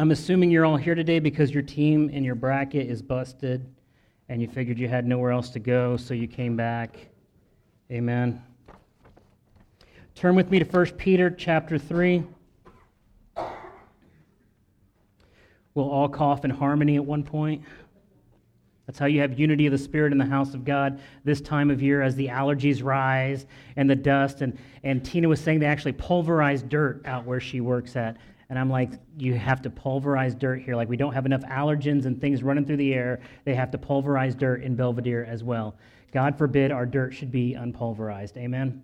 [0.00, 3.66] I'm assuming you're all here today because your team in your bracket is busted
[4.30, 6.96] and you figured you had nowhere else to go, so you came back.
[7.92, 8.42] Amen.
[10.14, 12.22] Turn with me to 1 Peter chapter 3.
[15.74, 17.62] We'll all cough in harmony at one point.
[18.86, 21.70] That's how you have unity of the Spirit in the house of God this time
[21.70, 23.44] of year as the allergies rise
[23.76, 24.40] and the dust.
[24.40, 28.16] And, and Tina was saying they actually pulverize dirt out where she works at.
[28.50, 30.74] And I'm like, you have to pulverize dirt here.
[30.74, 33.20] Like, we don't have enough allergens and things running through the air.
[33.44, 35.76] They have to pulverize dirt in Belvidere as well.
[36.12, 38.36] God forbid our dirt should be unpulverized.
[38.36, 38.82] Amen.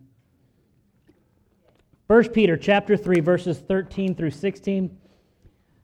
[2.06, 4.96] 1 Peter chapter 3 verses 13 through 16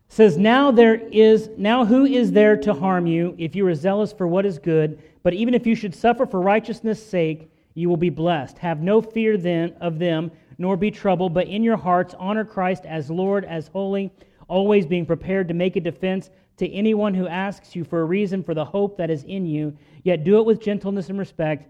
[0.07, 4.13] says now there is now who is there to harm you if you are zealous
[4.13, 7.97] for what is good but even if you should suffer for righteousness sake you will
[7.97, 12.15] be blessed have no fear then of them nor be troubled but in your hearts
[12.19, 14.11] honor Christ as Lord as holy
[14.49, 18.43] always being prepared to make a defense to anyone who asks you for a reason
[18.43, 21.69] for the hope that is in you yet do it with gentleness and respect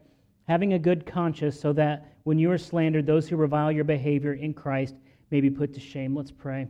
[0.49, 4.35] having a good conscience so that when you are slandered those who revile your behavior
[4.35, 4.95] in Christ
[5.31, 6.67] may be put to shame let's pray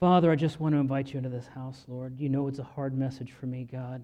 [0.00, 2.18] Father, I just want to invite you into this house, Lord.
[2.18, 4.02] You know it's a hard message for me, God.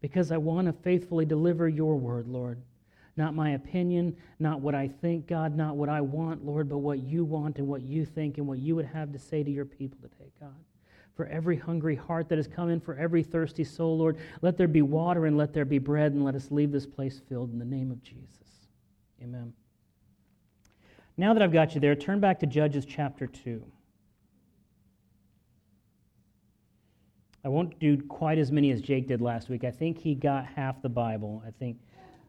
[0.00, 2.62] Because I want to faithfully deliver your word, Lord.
[3.18, 7.00] Not my opinion, not what I think, God, not what I want, Lord, but what
[7.00, 9.64] you want and what you think and what you would have to say to your
[9.64, 10.54] people today, God.
[11.16, 14.68] For every hungry heart that has come in, for every thirsty soul, Lord, let there
[14.68, 17.58] be water and let there be bread, and let us leave this place filled in
[17.58, 18.68] the name of Jesus.
[19.20, 19.52] Amen.
[21.16, 23.60] Now that I've got you there, turn back to Judges chapter 2.
[27.44, 29.64] I won't do quite as many as Jake did last week.
[29.64, 31.42] I think he got half the Bible.
[31.44, 31.78] I think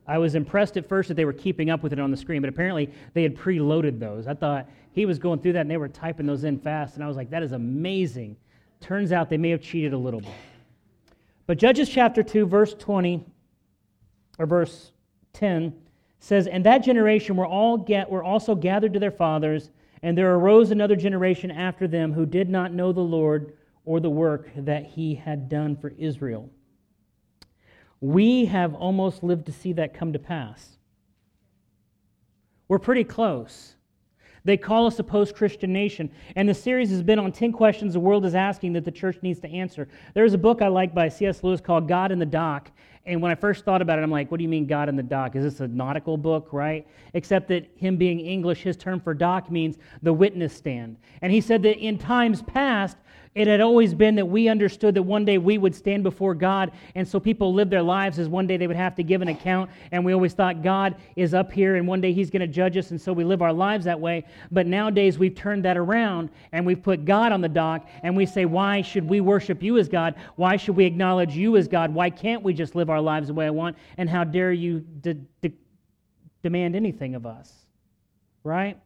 [0.10, 2.42] I was impressed at first that they were keeping up with it on the screen,
[2.42, 4.26] but apparently they had preloaded those.
[4.26, 7.04] I thought he was going through that and they were typing those in fast, and
[7.04, 8.36] I was like, that is amazing.
[8.82, 10.32] Turns out they may have cheated a little bit.
[11.46, 13.24] But Judges chapter 2, verse 20,
[14.40, 14.92] or verse
[15.34, 15.74] 10,
[16.20, 19.70] says, And that generation were, all get, were also gathered to their fathers,
[20.02, 23.54] and there arose another generation after them who did not know the Lord
[23.86, 26.50] or the work that he had done for Israel.
[28.02, 30.78] We have almost lived to see that come to pass.
[32.68, 33.76] We're pretty close.
[34.46, 36.10] They call us a post Christian nation.
[36.36, 39.18] And the series has been on 10 questions the world is asking that the church
[39.22, 39.88] needs to answer.
[40.14, 41.44] There's a book I like by C.S.
[41.44, 42.72] Lewis called God in the Dock.
[43.06, 44.96] And when I first thought about it, I'm like, what do you mean God in
[44.96, 45.36] the dock?
[45.36, 46.86] Is this a nautical book, right?
[47.14, 50.98] Except that him being English, his term for dock means the witness stand.
[51.22, 52.98] And he said that in times past,
[53.36, 56.72] it had always been that we understood that one day we would stand before God,
[56.96, 59.28] and so people lived their lives as one day they would have to give an
[59.28, 62.48] account, and we always thought God is up here and one day He's going to
[62.48, 64.26] judge us, and so we live our lives that way.
[64.52, 68.26] But nowadays we've turned that around and we've put God on the dock, and we
[68.26, 70.16] say, Why should we worship you as God?
[70.36, 71.94] Why should we acknowledge you as God?
[71.94, 73.78] Why can't we just live our lives the way I want?
[73.98, 75.54] And how dare you de- de-
[76.42, 77.54] demand anything of us?
[78.44, 78.78] Right?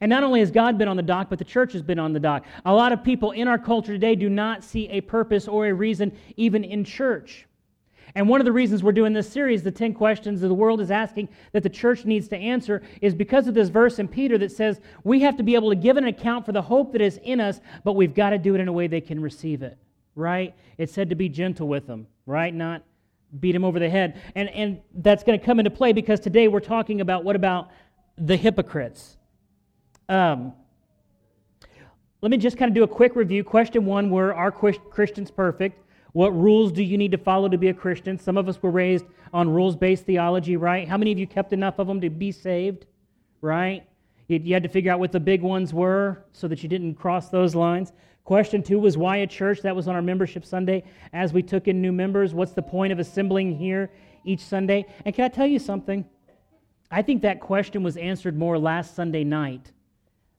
[0.00, 2.12] And not only has God been on the dock, but the church has been on
[2.12, 2.44] the dock.
[2.64, 5.72] A lot of people in our culture today do not see a purpose or a
[5.72, 7.46] reason even in church.
[8.14, 10.80] And one of the reasons we're doing this series, the 10 questions that the world
[10.80, 14.36] is asking that the church needs to answer, is because of this verse in Peter
[14.38, 17.00] that says we have to be able to give an account for the hope that
[17.00, 19.62] is in us, but we've got to do it in a way they can receive
[19.62, 19.78] it,
[20.14, 20.54] right?
[20.76, 22.52] It's said to be gentle with them, right?
[22.52, 22.82] Not
[23.40, 24.20] beat them over the head.
[24.34, 27.70] And, and that's going to come into play because today we're talking about what about
[28.18, 29.16] the hypocrites?
[30.08, 30.52] Um,
[32.20, 33.42] let me just kind of do a quick review.
[33.42, 35.82] Question one Were are Christians perfect?
[36.12, 38.18] What rules do you need to follow to be a Christian?
[38.18, 40.86] Some of us were raised on rules based theology, right?
[40.86, 42.86] How many of you kept enough of them to be saved,
[43.40, 43.84] right?
[44.28, 47.28] You had to figure out what the big ones were so that you didn't cross
[47.28, 47.92] those lines.
[48.24, 49.60] Question two was why a church?
[49.62, 52.32] That was on our membership Sunday as we took in new members.
[52.32, 53.90] What's the point of assembling here
[54.24, 54.86] each Sunday?
[55.04, 56.04] And can I tell you something?
[56.90, 59.72] I think that question was answered more last Sunday night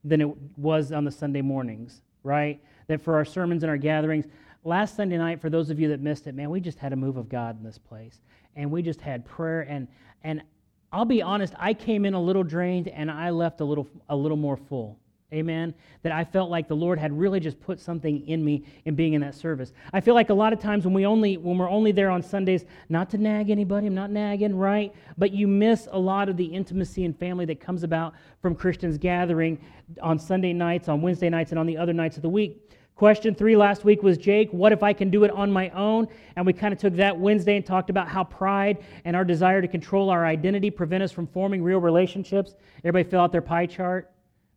[0.04, 2.62] than it was on the Sunday mornings, right?
[2.88, 4.26] That for our sermons and our gatherings,
[4.64, 6.96] last Sunday night, for those of you that missed it, man, we just had a
[6.96, 8.20] move of God in this place.
[8.56, 9.62] And we just had prayer.
[9.62, 9.88] And,
[10.24, 10.44] and
[10.92, 14.16] I'll be honest, I came in a little drained and I left a little, a
[14.16, 15.00] little more full.
[15.34, 15.74] Amen.
[16.04, 19.14] That I felt like the Lord had really just put something in me in being
[19.14, 19.74] in that service.
[19.92, 22.22] I feel like a lot of times when we only when we're only there on
[22.22, 24.94] Sundays, not to nag anybody, I'm not nagging, right?
[25.18, 28.98] But you miss a lot of the intimacy and family that comes about from Christians
[28.98, 29.60] gathering
[30.02, 32.70] on Sunday nights, on Wednesday nights, and on the other nights of the week.
[32.96, 36.08] Question three last week was Jake, what if I can do it on my own?
[36.36, 39.62] And we kind of took that Wednesday and talked about how pride and our desire
[39.62, 42.54] to control our identity prevent us from forming real relationships.
[42.84, 44.13] Everybody fill out their pie chart.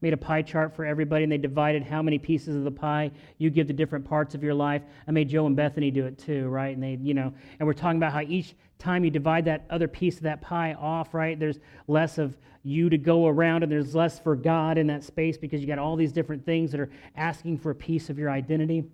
[0.06, 3.10] Made a pie chart for everybody and they divided how many pieces of the pie
[3.38, 4.82] you give to different parts of your life.
[5.08, 6.72] I made Joe and Bethany do it too, right?
[6.72, 9.88] And they, you know, and we're talking about how each time you divide that other
[9.88, 11.58] piece of that pie off, right, there's
[11.88, 15.60] less of you to go around and there's less for God in that space because
[15.60, 18.84] you got all these different things that are asking for a piece of your identity.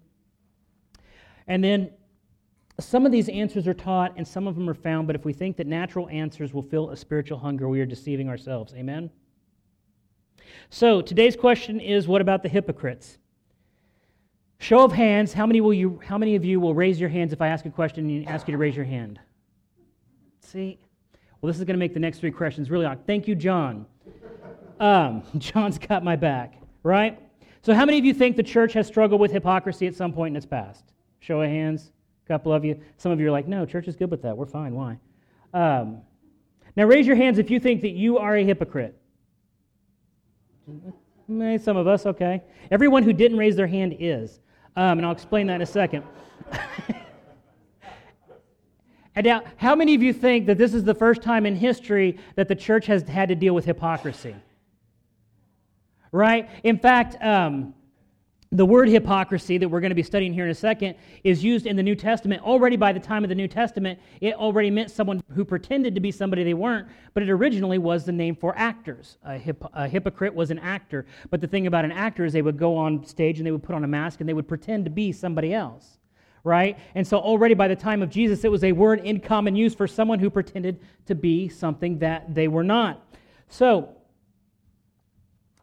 [1.46, 1.90] And then
[2.80, 5.34] some of these answers are taught and some of them are found, but if we
[5.34, 8.72] think that natural answers will fill a spiritual hunger, we are deceiving ourselves.
[8.72, 9.10] Amen?
[10.70, 13.18] So today's question is what about the hypocrites?
[14.58, 17.32] Show of hands, how many, will you, how many of you will raise your hands
[17.32, 19.18] if I ask a question and ask you to raise your hand?
[20.40, 20.78] See?
[21.40, 23.04] Well, this is going to make the next three questions really hard.
[23.04, 23.86] Thank you, John.
[24.78, 26.54] Um, John's got my back,
[26.84, 27.18] right?
[27.62, 30.32] So, how many of you think the church has struggled with hypocrisy at some point
[30.32, 30.84] in its past?
[31.18, 31.90] Show of hands.
[32.24, 32.80] A couple of you.
[32.96, 34.36] Some of you are like, no, church is good with that.
[34.36, 34.74] We're fine.
[34.74, 34.98] Why?
[35.52, 36.02] Um,
[36.76, 38.96] now, raise your hands if you think that you are a hypocrite.
[40.66, 42.42] Some of us, okay.
[42.70, 44.40] Everyone who didn't raise their hand is.
[44.76, 46.04] Um, and I'll explain that in a second.
[49.14, 52.18] and now, how many of you think that this is the first time in history
[52.36, 54.34] that the church has had to deal with hypocrisy?
[56.10, 56.50] Right?
[56.64, 57.74] In fact, um,
[58.52, 60.94] the word hypocrisy that we're going to be studying here in a second
[61.24, 62.42] is used in the New Testament.
[62.42, 66.02] Already by the time of the New Testament, it already meant someone who pretended to
[66.02, 69.16] be somebody they weren't, but it originally was the name for actors.
[69.24, 71.06] A, hip, a, hypocrite was an actor.
[71.30, 73.62] But the thing about an actor is they would go on stage and they would
[73.62, 75.98] put on a mask and they would pretend to be somebody else.
[76.44, 76.78] Right?
[76.94, 79.74] And so already by the time of Jesus, it was a word in common use
[79.74, 83.02] for someone who pretended to be something that they were not.
[83.48, 83.96] So,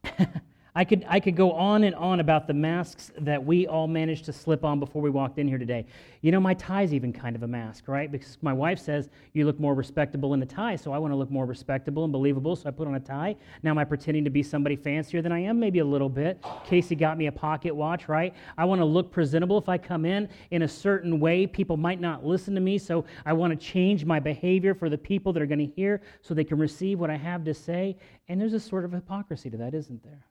[0.76, 4.26] I could, I could go on and on about the masks that we all managed
[4.26, 5.86] to slip on before we walked in here today.
[6.22, 8.12] You know, my tie's even kind of a mask, right?
[8.12, 11.16] Because my wife says you look more respectable in a tie, so I want to
[11.16, 13.36] look more respectable and believable, so I put on a tie.
[13.64, 15.60] Now, am I pretending to be somebody fancier than I am?
[15.60, 16.44] Maybe a little bit.
[16.66, 18.34] Casey got me a pocket watch, right?
[18.58, 19.58] I want to look presentable.
[19.58, 23.06] If I come in in a certain way, people might not listen to me, so
[23.26, 26.34] I want to change my behavior for the people that are going to hear so
[26.34, 27.98] they can receive what I have to say.
[28.28, 30.26] And there's a sort of hypocrisy to that, isn't there?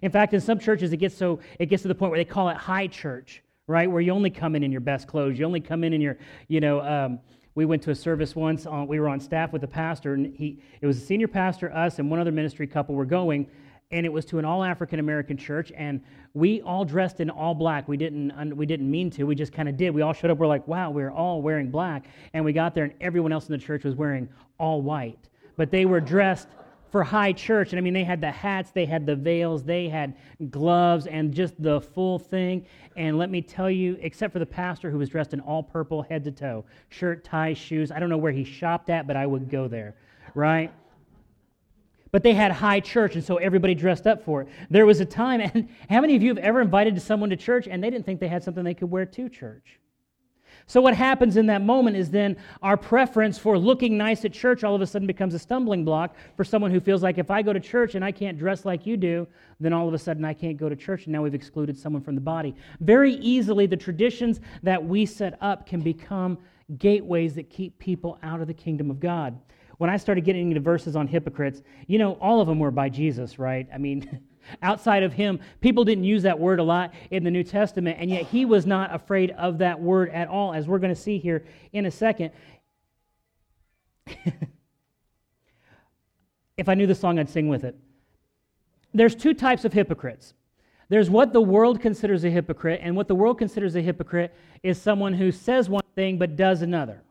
[0.00, 2.24] In fact, in some churches, it gets so it gets to the point where they
[2.24, 3.90] call it high church, right?
[3.90, 5.38] Where you only come in in your best clothes.
[5.38, 6.18] You only come in in your,
[6.48, 6.80] you know.
[6.80, 7.20] Um,
[7.54, 8.64] we went to a service once.
[8.64, 11.72] On, we were on staff with a pastor, and he it was a senior pastor,
[11.72, 13.46] us, and one other ministry couple were going,
[13.90, 16.00] and it was to an all African American church, and
[16.34, 17.88] we all dressed in all black.
[17.88, 19.24] We didn't we didn't mean to.
[19.24, 19.90] We just kind of did.
[19.90, 20.38] We all showed up.
[20.38, 23.52] We're like, wow, we're all wearing black, and we got there, and everyone else in
[23.52, 24.28] the church was wearing
[24.58, 26.48] all white, but they were dressed
[26.92, 27.70] for high church.
[27.72, 30.14] And I mean, they had the hats, they had the veils, they had
[30.50, 32.66] gloves, and just the full thing.
[32.96, 36.02] And let me tell you, except for the pastor who was dressed in all purple
[36.02, 37.90] head to toe shirt, tie, shoes.
[37.90, 39.96] I don't know where he shopped at, but I would go there,
[40.34, 40.70] right?
[42.10, 44.48] But they had high church, and so everybody dressed up for it.
[44.68, 47.66] There was a time, and how many of you have ever invited someone to church
[47.66, 49.80] and they didn't think they had something they could wear to church?
[50.66, 54.64] So, what happens in that moment is then our preference for looking nice at church
[54.64, 57.42] all of a sudden becomes a stumbling block for someone who feels like if I
[57.42, 59.26] go to church and I can't dress like you do,
[59.60, 62.02] then all of a sudden I can't go to church, and now we've excluded someone
[62.02, 62.54] from the body.
[62.80, 66.38] Very easily, the traditions that we set up can become
[66.78, 69.38] gateways that keep people out of the kingdom of God.
[69.78, 72.88] When I started getting into verses on hypocrites, you know, all of them were by
[72.88, 73.66] Jesus, right?
[73.74, 74.20] I mean,
[74.62, 78.10] Outside of him, people didn't use that word a lot in the New Testament, and
[78.10, 81.18] yet he was not afraid of that word at all, as we're going to see
[81.18, 82.30] here in a second.
[86.56, 87.76] if I knew the song, I'd sing with it.
[88.94, 90.34] There's two types of hypocrites.
[90.88, 94.80] There's what the world considers a hypocrite, and what the world considers a hypocrite is
[94.80, 97.02] someone who says one thing but does another,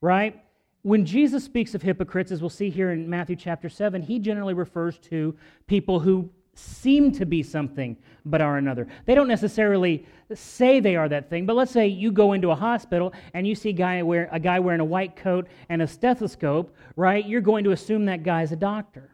[0.00, 0.42] right?
[0.82, 4.54] When Jesus speaks of hypocrites, as we'll see here in Matthew chapter 7, he generally
[4.54, 5.36] refers to
[5.68, 8.86] people who seem to be something but are another.
[9.06, 12.54] They don't necessarily say they are that thing, but let's say you go into a
[12.54, 15.86] hospital and you see a guy, wear, a guy wearing a white coat and a
[15.86, 17.24] stethoscope, right?
[17.24, 19.11] You're going to assume that guy's a doctor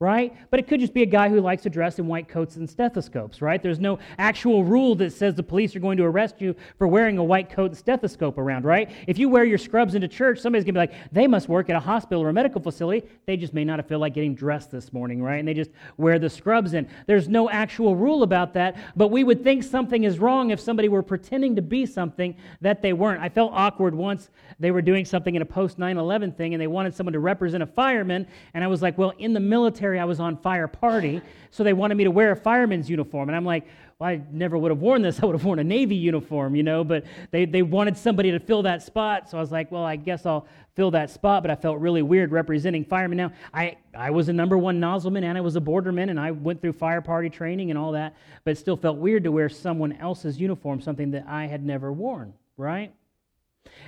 [0.00, 0.36] right?
[0.50, 2.68] But it could just be a guy who likes to dress in white coats and
[2.68, 3.62] stethoscopes, right?
[3.62, 7.16] There's no actual rule that says the police are going to arrest you for wearing
[7.16, 8.90] a white coat and stethoscope around, right?
[9.06, 11.70] If you wear your scrubs into church, somebody's going to be like, they must work
[11.70, 13.06] at a hospital or a medical facility.
[13.26, 15.36] They just may not have felt like getting dressed this morning, right?
[15.36, 16.88] And they just wear the scrubs in.
[17.06, 20.88] There's no actual rule about that, but we would think something is wrong if somebody
[20.88, 23.22] were pretending to be something that they weren't.
[23.22, 26.60] I felt awkward once they were doing something in a post 9 11 thing and
[26.60, 29.93] they wanted someone to represent a fireman, and I was like, well, in the military,
[29.98, 31.20] I was on fire party,
[31.50, 33.28] so they wanted me to wear a fireman's uniform.
[33.28, 33.66] And I'm like,
[33.98, 35.18] well, I never would have worn this.
[35.22, 38.40] I would have worn a Navy uniform, you know, but they, they wanted somebody to
[38.40, 39.30] fill that spot.
[39.30, 41.42] So I was like, well, I guess I'll fill that spot.
[41.42, 43.16] But I felt really weird representing firemen.
[43.16, 46.32] Now, I, I was a number one nozzleman and I was a borderman, and I
[46.32, 49.48] went through fire party training and all that, but it still felt weird to wear
[49.48, 52.92] someone else's uniform, something that I had never worn, right?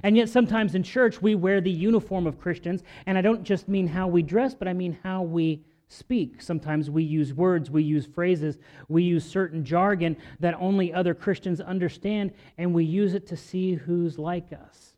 [0.02, 3.68] And yet, sometimes in church, we wear the uniform of Christians, and I don't just
[3.68, 6.42] mean how we dress, but I mean how we speak.
[6.42, 11.60] Sometimes we use words, we use phrases, we use certain jargon that only other Christians
[11.60, 14.94] understand, and we use it to see who's like us.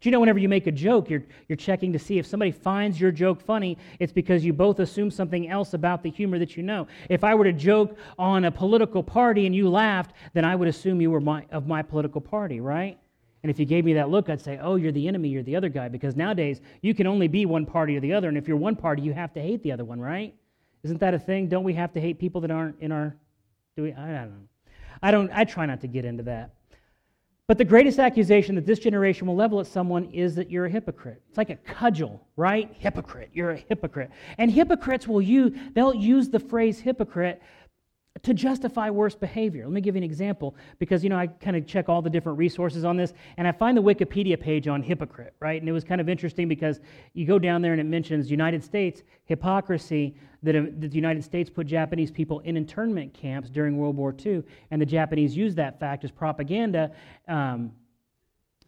[0.00, 2.50] Do you know whenever you make a joke, you're, you're checking to see if somebody
[2.50, 6.56] finds your joke funny, it's because you both assume something else about the humor that
[6.56, 6.88] you know.
[7.08, 10.68] If I were to joke on a political party and you laughed, then I would
[10.68, 12.98] assume you were my, of my political party, right?
[13.44, 15.54] And if you gave me that look, I'd say, oh, you're the enemy, you're the
[15.54, 15.88] other guy.
[15.88, 18.30] Because nowadays, you can only be one party or the other.
[18.30, 20.34] And if you're one party, you have to hate the other one, right?
[20.82, 21.48] Isn't that a thing?
[21.48, 23.14] Don't we have to hate people that aren't in our.
[23.76, 23.92] Do we?
[23.92, 24.48] I don't know.
[25.02, 26.54] I, don't, I try not to get into that.
[27.46, 30.70] But the greatest accusation that this generation will level at someone is that you're a
[30.70, 31.20] hypocrite.
[31.28, 32.74] It's like a cudgel, right?
[32.78, 33.28] Hypocrite.
[33.34, 34.10] You're a hypocrite.
[34.38, 37.42] And hypocrites will use, they'll use the phrase hypocrite
[38.22, 39.64] to justify worse behavior.
[39.64, 42.10] Let me give you an example because, you know, I kind of check all the
[42.10, 45.60] different resources on this, and I find the Wikipedia page on hypocrite, right?
[45.60, 46.80] And it was kind of interesting because
[47.12, 51.24] you go down there and it mentions United States hypocrisy that, uh, that the United
[51.24, 55.56] States put Japanese people in internment camps during World War II, and the Japanese used
[55.56, 56.92] that fact as propaganda
[57.26, 57.72] um,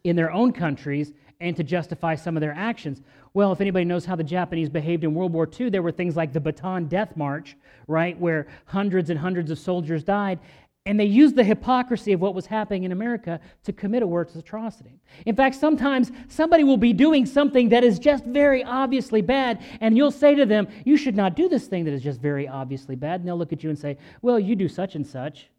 [0.03, 3.01] in their own countries and to justify some of their actions.
[3.33, 6.15] Well, if anybody knows how the Japanese behaved in World War II, there were things
[6.15, 7.55] like the Bataan Death March,
[7.87, 10.39] right, where hundreds and hundreds of soldiers died.
[10.87, 14.33] And they used the hypocrisy of what was happening in America to commit a worse
[14.35, 15.01] atrocity.
[15.25, 19.97] In fact, sometimes somebody will be doing something that is just very obviously bad, and
[19.97, 22.95] you'll say to them, You should not do this thing that is just very obviously
[22.95, 23.19] bad.
[23.19, 25.49] And they'll look at you and say, Well, you do such and such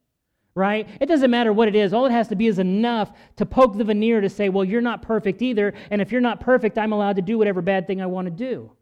[0.59, 0.89] right?
[1.01, 1.93] It doesn't matter what it is.
[1.93, 4.81] All it has to be is enough to poke the veneer to say, well, you're
[4.81, 5.73] not perfect either.
[5.91, 8.33] And if you're not perfect, I'm allowed to do whatever bad thing I want to
[8.33, 8.73] do.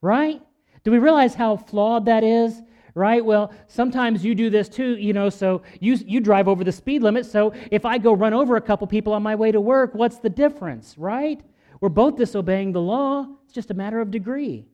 [0.00, 0.40] Right?
[0.84, 2.62] Do we realize how flawed that is?
[2.94, 3.22] Right?
[3.22, 7.02] Well, sometimes you do this too, you know, so you, you drive over the speed
[7.02, 7.26] limit.
[7.26, 10.18] So if I go run over a couple people on my way to work, what's
[10.18, 10.96] the difference?
[10.96, 11.42] Right?
[11.80, 13.26] We're both disobeying the law.
[13.44, 14.66] It's just a matter of degree.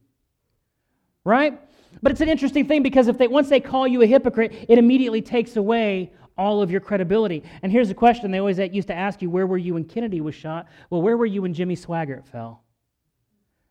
[1.24, 1.58] Right?
[2.00, 4.78] But it's an interesting thing because if they once they call you a hypocrite, it
[4.78, 7.42] immediately takes away all of your credibility.
[7.62, 10.20] And here's a question they always used to ask you, where were you when Kennedy
[10.20, 10.66] was shot?
[10.90, 12.62] Well, where were you when Jimmy Swaggart fell?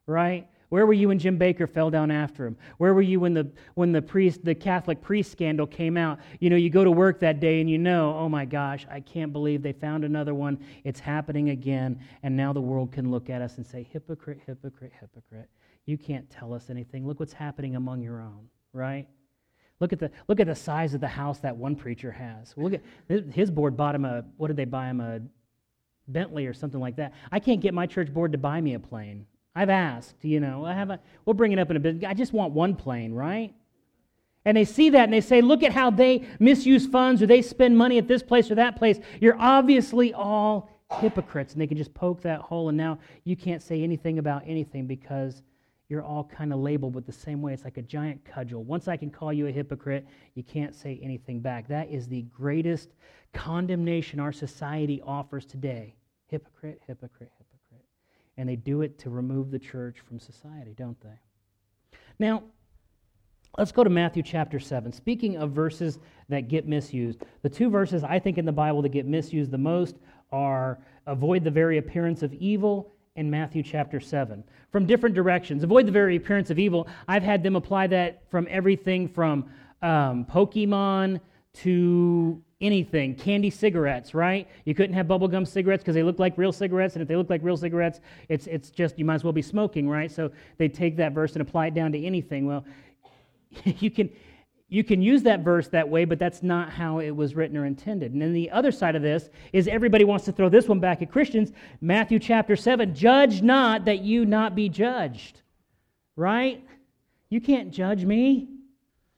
[0.06, 0.48] Right?
[0.72, 2.56] Where were you when Jim Bakker fell down after him?
[2.78, 6.20] Where were you when the when the priest the Catholic priest scandal came out?
[6.40, 9.02] You know, you go to work that day and you know, oh my gosh, I
[9.02, 10.58] can't believe they found another one.
[10.86, 14.94] It's happening again, and now the world can look at us and say, hypocrite, hypocrite,
[14.98, 15.50] hypocrite.
[15.86, 17.08] You can't tell us anything.
[17.08, 19.08] Look what's happening among your own, right?
[19.80, 22.54] Look at the look at the size of the house that one preacher has.
[22.56, 22.82] Look at
[23.34, 25.22] his board bought him a what did they buy him a
[26.08, 27.14] Bentley or something like that.
[27.32, 29.26] I can't get my church board to buy me a plane.
[29.56, 32.04] I've asked, you know, I have a, we'll bring it up in a bit.
[32.06, 33.54] I just want one plane, right?
[34.46, 37.42] And they see that and they say, look at how they misuse funds or they
[37.42, 39.00] spend money at this place or that place.
[39.20, 40.70] You're obviously all
[41.00, 41.54] hypocrites.
[41.54, 44.88] And they can just poke that hole, and now you can't say anything about anything
[44.88, 45.42] because
[45.92, 47.52] you're all kind of labeled with the same way.
[47.52, 48.64] It's like a giant cudgel.
[48.64, 51.68] Once I can call you a hypocrite, you can't say anything back.
[51.68, 52.94] That is the greatest
[53.34, 55.94] condemnation our society offers today.
[56.28, 57.86] Hypocrite, hypocrite, hypocrite.
[58.38, 61.20] And they do it to remove the church from society, don't they?
[62.20, 62.44] Now,
[63.58, 64.94] let's go to Matthew chapter 7.
[64.94, 68.94] Speaking of verses that get misused, the two verses I think in the Bible that
[68.94, 69.98] get misused the most
[70.32, 75.64] are avoid the very appearance of evil in Matthew chapter 7 from different directions.
[75.64, 76.88] Avoid the very appearance of evil.
[77.08, 79.50] I've had them apply that from everything from
[79.82, 81.20] um, Pokemon
[81.56, 83.16] to anything.
[83.16, 84.48] Candy cigarettes, right?
[84.64, 87.30] You couldn't have bubblegum cigarettes because they look like real cigarettes, and if they look
[87.30, 88.00] like real cigarettes,
[88.30, 90.10] it's, it's just, you might as well be smoking, right?
[90.10, 92.46] So they take that verse and apply it down to anything.
[92.46, 92.64] Well,
[93.66, 94.10] you can
[94.72, 97.66] you can use that verse that way, but that's not how it was written or
[97.66, 98.14] intended.
[98.14, 101.02] And then the other side of this is everybody wants to throw this one back
[101.02, 101.52] at Christians.
[101.82, 105.42] Matthew chapter 7 Judge not that you not be judged.
[106.16, 106.66] Right?
[107.30, 108.48] You can't judge me.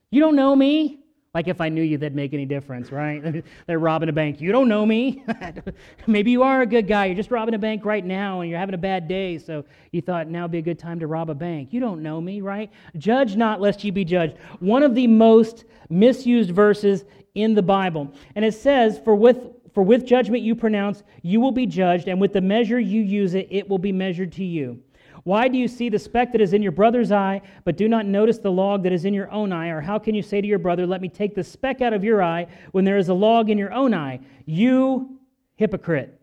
[0.10, 1.03] You don't know me.
[1.34, 3.44] Like if I knew you, that'd make any difference, right?
[3.68, 4.40] They're robbing a bank.
[4.40, 5.26] You don't know me.
[6.08, 7.06] Maybe you are a good guy.
[7.06, 10.00] You're just robbing a bank right now and you're having a bad day, so you
[10.00, 11.74] thought now would be a good time to rob a bank.
[11.74, 12.72] You don't know me, right?
[12.98, 14.38] Judge not lest ye be judged.
[14.60, 18.14] One of the most misused verses in the Bible.
[18.36, 22.22] And it says, For with for with judgment you pronounce, you will be judged, and
[22.22, 24.80] with the measure you use it, it will be measured to you.
[25.24, 28.06] Why do you see the speck that is in your brother's eye, but do not
[28.06, 29.70] notice the log that is in your own eye?
[29.70, 32.04] Or how can you say to your brother, Let me take the speck out of
[32.04, 34.20] your eye, when there is a log in your own eye?
[34.46, 35.18] You
[35.56, 36.20] hypocrite.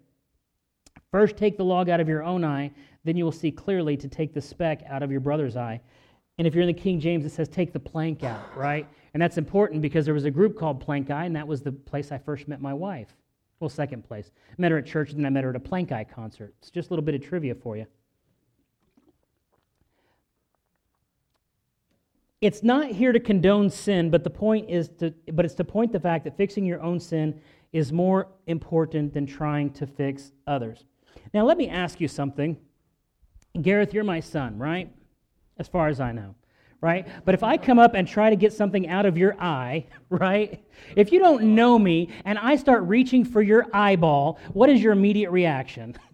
[1.11, 2.71] First take the log out of your own eye,
[3.05, 5.81] then you will see clearly to take the speck out of your brother's eye.
[6.39, 8.87] And if you're in the King James, it says take the plank out, right?
[9.13, 12.13] And that's important because there was a group called Plankeye, and that was the place
[12.13, 13.09] I first met my wife.
[13.59, 14.31] Well, second place.
[14.51, 16.55] I Met her at church, and then I met her at a Plankeye concert.
[16.61, 17.87] It's just a little bit of trivia for you.
[22.41, 25.93] It's not here to condone sin, but the point is to, but it's to point
[25.93, 27.39] the fact that fixing your own sin
[27.73, 30.87] is more important than trying to fix others.
[31.35, 32.57] Now, let me ask you something.
[33.61, 34.91] Gareth, you're my son, right?
[35.59, 36.35] As far as I know,
[36.81, 37.07] right?
[37.27, 40.65] But if I come up and try to get something out of your eye, right?
[40.97, 44.93] If you don't know me and I start reaching for your eyeball, what is your
[44.93, 45.97] immediate reaction?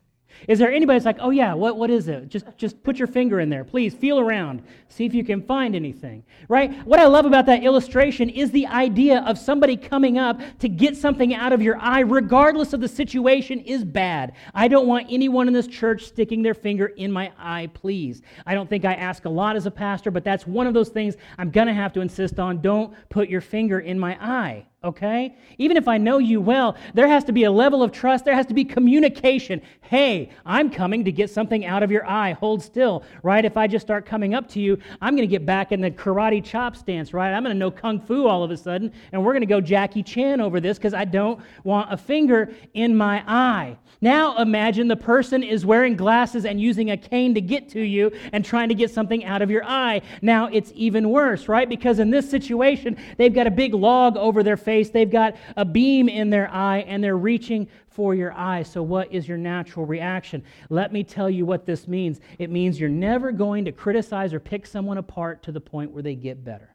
[0.49, 2.28] Is there anybody that's like, oh yeah, what, what is it?
[2.28, 3.64] Just, just put your finger in there.
[3.64, 4.62] Please feel around.
[4.88, 6.25] See if you can find anything.
[6.49, 6.85] Right?
[6.87, 10.97] What I love about that illustration is the idea of somebody coming up to get
[10.97, 14.33] something out of your eye, regardless of the situation, is bad.
[14.55, 18.23] I don't want anyone in this church sticking their finger in my eye, please.
[18.47, 20.88] I don't think I ask a lot as a pastor, but that's one of those
[20.88, 22.61] things I'm going to have to insist on.
[22.61, 25.35] Don't put your finger in my eye okay?
[25.59, 28.25] Even if I know you well, there has to be a level of trust.
[28.25, 29.61] There has to be communication.
[29.83, 32.33] Hey, I'm coming to get something out of your eye.
[32.33, 33.45] Hold still, right?
[33.45, 35.90] If I just start coming up to you, I'm going to get back in the
[35.90, 37.33] karate chop stance, right?
[37.33, 39.61] I'm going to know kung fu all of a sudden, and we're going to go
[39.61, 43.76] Jackie Chan over this because I don't want a finger in my eye.
[44.00, 48.12] Now imagine the person is wearing glasses and using a cane to get to you
[48.33, 50.02] and trying to get something out of your eye.
[50.21, 51.69] Now it's even worse, right?
[51.69, 55.64] Because in this situation, they've got a big log over their face, they've got a
[55.64, 58.62] beam in their eye, and they're reaching for your eye.
[58.62, 60.42] So, what is your natural reaction?
[60.68, 62.21] Let me tell you what this means.
[62.38, 66.02] It means you're never going to criticize or pick someone apart to the point where
[66.02, 66.75] they get better.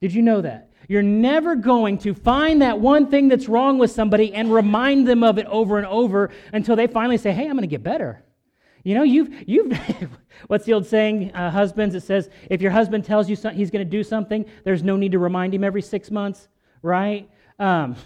[0.00, 0.70] Did you know that?
[0.88, 5.24] You're never going to find that one thing that's wrong with somebody and remind them
[5.24, 8.22] of it over and over until they finally say, Hey, I'm going to get better.
[8.88, 9.78] You know, you've, you've
[10.46, 11.94] what's the old saying, uh, husbands?
[11.94, 14.96] It says, if your husband tells you so, he's going to do something, there's no
[14.96, 16.48] need to remind him every six months,
[16.80, 17.28] right?
[17.58, 17.96] Um,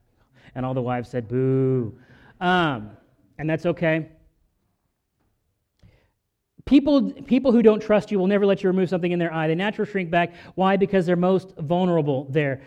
[0.54, 1.98] and all the wives said, boo.
[2.40, 2.90] Um,
[3.36, 4.10] and that's okay.
[6.66, 9.48] People, people who don't trust you will never let you remove something in their eye.
[9.48, 10.34] They naturally shrink back.
[10.54, 10.76] Why?
[10.76, 12.62] Because they're most vulnerable there.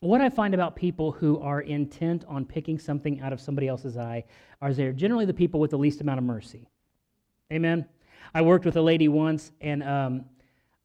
[0.00, 3.96] What I find about people who are intent on picking something out of somebody else's
[3.96, 4.24] eye
[4.60, 6.68] are they're generally the people with the least amount of mercy.
[7.52, 7.86] Amen?
[8.34, 10.24] I worked with a lady once, and um,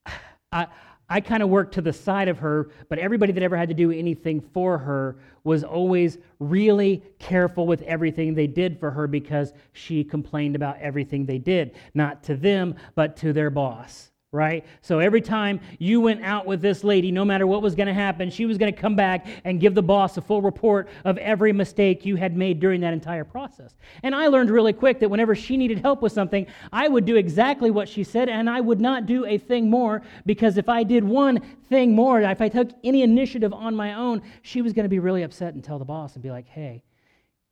[0.51, 0.67] I,
[1.09, 3.75] I kind of worked to the side of her, but everybody that ever had to
[3.75, 9.51] do anything for her was always really careful with everything they did for her because
[9.73, 14.65] she complained about everything they did, not to them, but to their boss right?
[14.81, 17.93] So every time you went out with this lady, no matter what was going to
[17.93, 21.17] happen, she was going to come back and give the boss a full report of
[21.17, 23.75] every mistake you had made during that entire process.
[24.03, 27.17] And I learned really quick that whenever she needed help with something, I would do
[27.17, 30.83] exactly what she said and I would not do a thing more because if I
[30.83, 34.85] did one thing more, if I took any initiative on my own, she was going
[34.85, 36.83] to be really upset and tell the boss and be like, "Hey,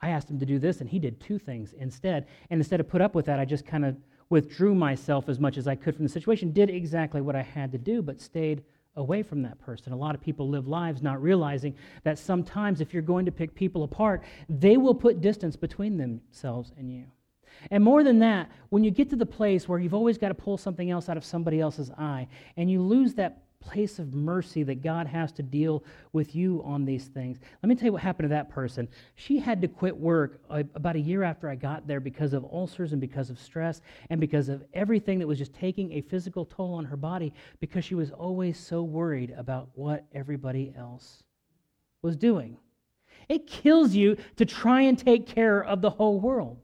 [0.01, 2.87] I asked him to do this and he did two things instead." And instead of
[2.87, 3.97] put up with that, I just kind of
[4.29, 7.71] withdrew myself as much as I could from the situation, did exactly what I had
[7.71, 8.63] to do, but stayed
[8.95, 9.93] away from that person.
[9.93, 13.55] A lot of people live lives not realizing that sometimes if you're going to pick
[13.55, 17.05] people apart, they will put distance between themselves and you.
[17.71, 20.33] And more than that, when you get to the place where you've always got to
[20.33, 24.63] pull something else out of somebody else's eye and you lose that place of mercy
[24.63, 27.39] that God has to deal with you on these things.
[27.61, 28.87] Let me tell you what happened to that person.
[29.15, 32.45] She had to quit work uh, about a year after I got there because of
[32.45, 36.45] ulcers and because of stress and because of everything that was just taking a physical
[36.45, 41.23] toll on her body because she was always so worried about what everybody else
[42.01, 42.57] was doing.
[43.27, 46.59] It kills you to try and take care of the whole world.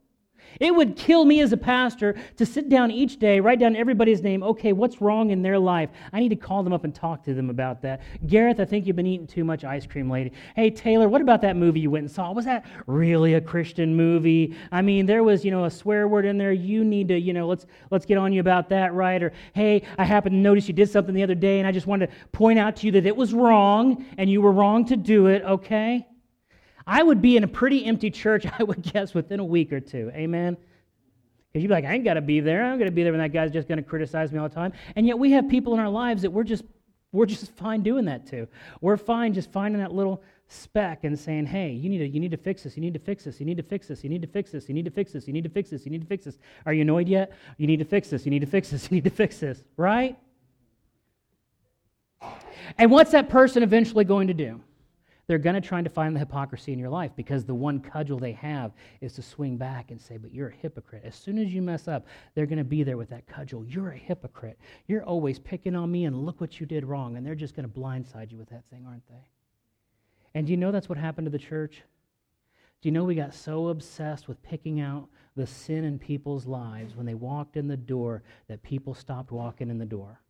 [0.60, 4.22] It would kill me as a pastor to sit down each day, write down everybody's
[4.22, 4.44] name.
[4.44, 5.90] Okay, what's wrong in their life?
[6.14, 8.02] I need to call them up and talk to them about that.
[8.28, 10.34] Gareth, I think you've been eating too much ice cream lately.
[10.56, 12.32] Hey, Taylor, what about that movie you went and saw?
[12.32, 14.56] Was that really a Christian movie?
[14.72, 16.52] I mean, there was, you know, a swear word in there.
[16.52, 19.22] You need to, you know, let's let's get on you about that, right?
[19.22, 21.88] Or hey, I happened to notice you did something the other day and I just
[21.88, 24.96] wanted to point out to you that it was wrong and you were wrong to
[24.96, 26.08] do it, okay?
[26.88, 29.80] I would be in a pretty empty church, I would guess, within a week or
[29.80, 30.12] two.
[30.14, 30.58] Amen?
[31.52, 32.64] Because you'd be like, I ain't got to be there.
[32.64, 34.54] I'm going to be there when that guy's just going to criticize me all the
[34.54, 34.74] time.
[34.96, 36.64] And yet we have people in our lives that we're just,
[37.12, 38.48] we're just fine doing that too.
[38.82, 42.32] We're fine just finding that little speck and saying, hey, you need, to, you need
[42.32, 44.22] to fix this, you need to fix this, you need to fix this, you need
[44.22, 46.02] to fix this, you need to fix this, you need to fix this, you need
[46.02, 46.38] to fix this.
[46.66, 47.32] Are you annoyed yet?
[47.58, 49.64] You need to fix this, you need to fix this, you need to fix this,
[49.78, 50.18] right?
[52.78, 54.62] And what's that person eventually going to do?
[55.28, 58.20] They're going to try to find the hypocrisy in your life because the one cudgel
[58.20, 61.04] they have is to swing back and say, But you're a hypocrite.
[61.04, 63.66] As soon as you mess up, they're going to be there with that cudgel.
[63.66, 64.60] You're a hypocrite.
[64.88, 67.18] You're always picking on me, and look what you did wrong.
[67.18, 69.28] And they're just going to blindside you with that thing, aren't they?
[70.36, 71.82] And do you know that's what happened to the church?
[72.82, 76.96] Do you know we got so obsessed with picking out the sin in people's lives
[76.96, 80.22] when they walked in the door that people stopped walking in the door?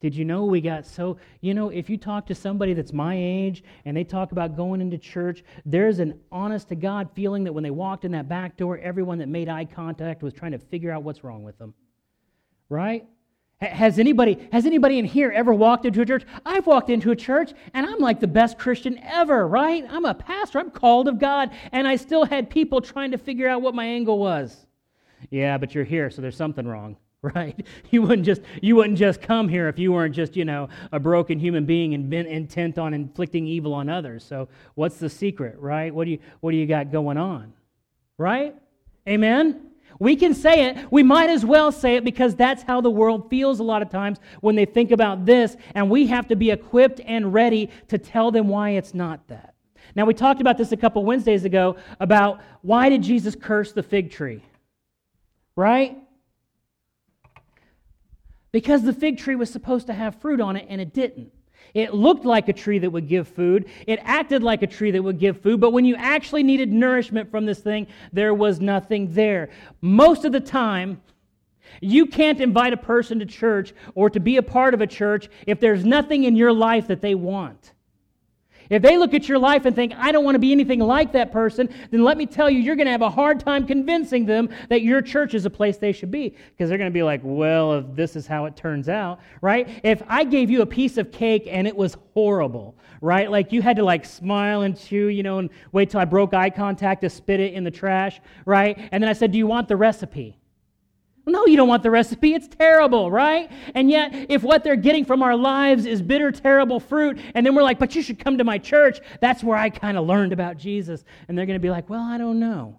[0.00, 3.16] Did you know we got so, you know, if you talk to somebody that's my
[3.16, 7.52] age and they talk about going into church, there's an honest to God feeling that
[7.52, 10.58] when they walked in that back door, everyone that made eye contact was trying to
[10.58, 11.72] figure out what's wrong with them.
[12.68, 13.06] Right?
[13.62, 16.24] Has anybody, has anybody in here ever walked into a church?
[16.44, 19.82] I've walked into a church and I'm like the best Christian ever, right?
[19.88, 23.48] I'm a pastor, I'm called of God, and I still had people trying to figure
[23.48, 24.66] out what my angle was.
[25.30, 26.98] Yeah, but you're here, so there's something wrong
[27.34, 27.66] right?
[27.90, 31.00] You wouldn't just you wouldn't just come here if you weren't just, you know, a
[31.00, 34.24] broken human being and been intent on inflicting evil on others.
[34.24, 35.94] So what's the secret, right?
[35.94, 37.52] What do you what do you got going on?
[38.18, 38.54] Right?
[39.08, 39.62] Amen.
[39.98, 40.92] We can say it.
[40.92, 43.88] We might as well say it because that's how the world feels a lot of
[43.88, 47.96] times when they think about this, and we have to be equipped and ready to
[47.96, 49.54] tell them why it's not that.
[49.94, 53.82] Now, we talked about this a couple Wednesdays ago about why did Jesus curse the
[53.82, 54.42] fig tree?
[55.54, 55.96] Right?
[58.56, 61.30] Because the fig tree was supposed to have fruit on it and it didn't.
[61.74, 63.66] It looked like a tree that would give food.
[63.86, 67.30] It acted like a tree that would give food, but when you actually needed nourishment
[67.30, 69.50] from this thing, there was nothing there.
[69.82, 71.02] Most of the time,
[71.82, 75.28] you can't invite a person to church or to be a part of a church
[75.46, 77.74] if there's nothing in your life that they want.
[78.70, 81.12] If they look at your life and think, I don't want to be anything like
[81.12, 84.26] that person, then let me tell you, you're going to have a hard time convincing
[84.26, 86.36] them that your church is a place they should be.
[86.50, 89.68] Because they're going to be like, well, if this is how it turns out, right?
[89.82, 93.30] If I gave you a piece of cake and it was horrible, right?
[93.30, 96.34] Like you had to like smile and chew, you know, and wait till I broke
[96.34, 98.78] eye contact to spit it in the trash, right?
[98.92, 100.38] And then I said, do you want the recipe?
[101.28, 102.34] No, you don't want the recipe.
[102.34, 103.50] It's terrible, right?
[103.74, 107.52] And yet, if what they're getting from our lives is bitter, terrible fruit, and then
[107.56, 110.32] we're like, but you should come to my church, that's where I kind of learned
[110.32, 111.04] about Jesus.
[111.26, 112.78] And they're going to be like, well, I don't know.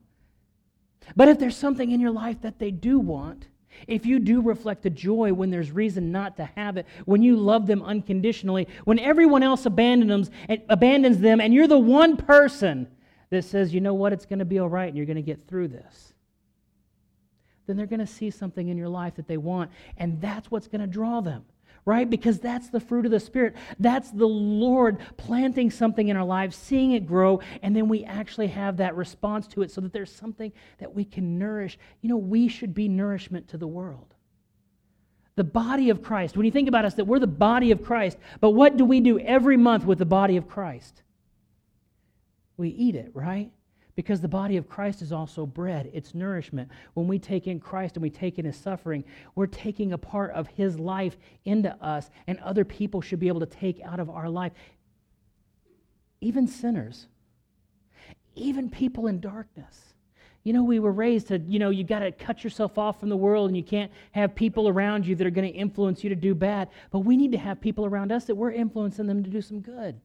[1.18, 3.48] But if there's something in your life that they do want,
[3.86, 7.36] if you do reflect the joy when there's reason not to have it, when you
[7.36, 12.88] love them unconditionally, when everyone else abandons them, abandons them and you're the one person
[13.30, 15.22] that says, you know what, it's going to be all right and you're going to
[15.22, 16.14] get through this
[17.68, 19.70] then they're going to see something in your life that they want.
[19.98, 21.44] And that's what's going to draw them,
[21.86, 22.10] right?
[22.10, 23.56] Because that's the fruit of the Spirit.
[23.78, 28.48] That's the Lord planting something in our lives, seeing it grow, and then we actually
[28.48, 31.78] have that response to it so that there's something that we can nourish.
[32.02, 34.14] You know, we should be nourishment to the world.
[35.36, 36.36] The body of Christ.
[36.36, 39.02] When you think about us, that we're the body of Christ, but what do we
[39.02, 41.04] do every month with the body of Christ?
[42.56, 43.52] We eat it, right?
[43.98, 46.70] Because the body of Christ is also bread, it's nourishment.
[46.94, 50.30] When we take in Christ and we take in his suffering, we're taking a part
[50.34, 54.08] of his life into us, and other people should be able to take out of
[54.08, 54.52] our life.
[56.22, 57.08] Even sinners,
[58.36, 59.96] even people in darkness.
[60.44, 63.10] You know, we were raised to, you know, you got to cut yourself off from
[63.10, 66.10] the world and you can't have people around you that are going to influence you
[66.12, 66.70] to do bad.
[66.92, 69.60] But we need to have people around us that we're influencing them to do some
[69.60, 70.00] good.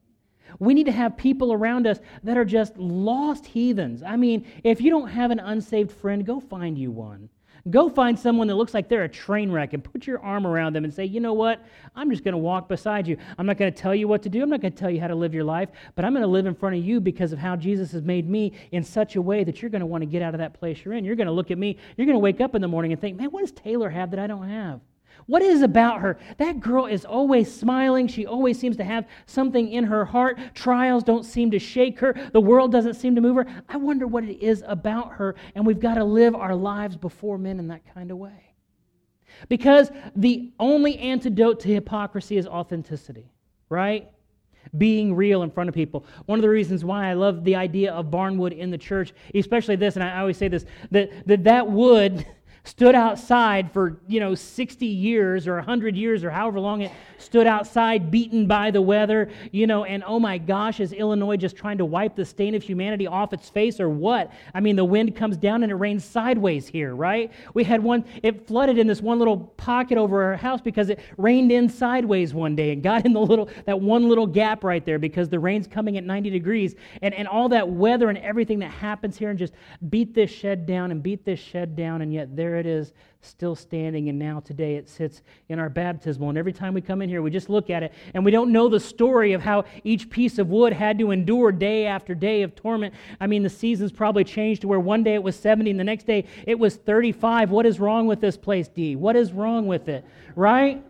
[0.59, 4.03] We need to have people around us that are just lost heathens.
[4.03, 7.29] I mean, if you don't have an unsaved friend, go find you one.
[7.69, 10.75] Go find someone that looks like they're a train wreck and put your arm around
[10.75, 11.63] them and say, you know what?
[11.95, 13.15] I'm just going to walk beside you.
[13.37, 14.43] I'm not going to tell you what to do.
[14.43, 16.27] I'm not going to tell you how to live your life, but I'm going to
[16.27, 19.21] live in front of you because of how Jesus has made me in such a
[19.21, 21.05] way that you're going to want to get out of that place you're in.
[21.05, 21.77] You're going to look at me.
[21.95, 24.11] You're going to wake up in the morning and think, man, what does Taylor have
[24.11, 24.81] that I don't have?
[25.27, 26.17] What is about her?
[26.37, 28.07] That girl is always smiling.
[28.07, 30.37] She always seems to have something in her heart.
[30.53, 32.13] Trials don't seem to shake her.
[32.33, 33.45] The world doesn't seem to move her.
[33.69, 37.37] I wonder what it is about her, and we've got to live our lives before
[37.37, 38.53] men in that kind of way.
[39.49, 43.31] Because the only antidote to hypocrisy is authenticity,
[43.69, 44.09] right?
[44.77, 46.05] Being real in front of people.
[46.25, 49.75] One of the reasons why I love the idea of barnwood in the church, especially
[49.75, 52.25] this, and I always say this, that that, that wood
[52.65, 57.45] stood outside for, you know, 60 years or 100 years or however long it stood
[57.45, 61.77] outside, beaten by the weather, you know, and oh my gosh, is Illinois just trying
[61.77, 64.31] to wipe the stain of humanity off its face or what?
[64.53, 67.31] I mean, the wind comes down and it rains sideways here, right?
[67.53, 70.99] We had one, it flooded in this one little pocket over our house because it
[71.17, 74.85] rained in sideways one day and got in the little, that one little gap right
[74.85, 78.59] there because the rain's coming at 90 degrees and, and all that weather and everything
[78.59, 79.53] that happens here and just
[79.89, 82.93] beat this shed down and beat this shed down and yet there there it is,
[83.21, 86.29] still standing, and now today it sits in our baptismal.
[86.29, 88.51] And every time we come in here, we just look at it, and we don't
[88.51, 92.43] know the story of how each piece of wood had to endure day after day
[92.43, 92.93] of torment.
[93.19, 95.83] I mean, the seasons probably changed to where one day it was 70, and the
[95.83, 97.49] next day it was 35.
[97.49, 98.95] What is wrong with this place, D?
[98.95, 100.83] What is wrong with it, right?